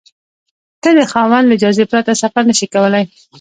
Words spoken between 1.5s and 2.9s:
اجازې پرته سفر نشې